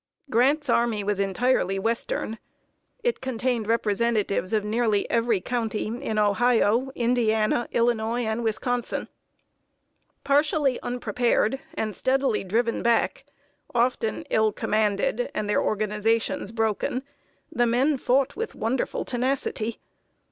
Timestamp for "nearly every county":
4.65-5.85